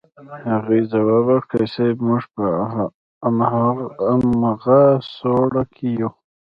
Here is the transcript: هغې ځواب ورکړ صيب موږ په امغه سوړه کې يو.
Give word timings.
هغې 0.51 0.79
ځواب 0.91 1.25
ورکړ 1.29 1.61
صيب 1.75 1.97
موږ 2.07 2.23
په 2.35 2.45
امغه 4.33 4.81
سوړه 5.15 5.63
کې 5.75 5.87
يو. 5.99 6.09